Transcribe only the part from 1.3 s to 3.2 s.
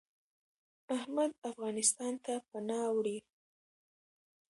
افغانستان ته پناه وړي.